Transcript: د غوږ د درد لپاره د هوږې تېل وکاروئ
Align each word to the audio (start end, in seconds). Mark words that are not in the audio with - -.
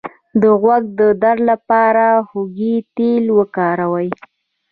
د 0.41 0.43
غوږ 0.61 0.83
د 0.99 1.01
درد 1.23 1.41
لپاره 1.51 2.05
د 2.15 2.19
هوږې 2.29 2.75
تېل 2.95 3.25
وکاروئ 3.37 4.09